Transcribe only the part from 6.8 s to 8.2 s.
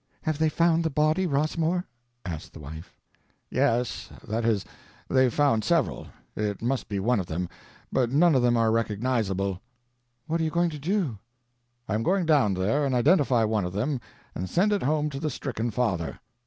be one of them, but